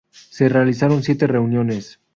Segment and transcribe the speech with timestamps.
[0.09, 1.99] Se realizaron siete reuniones.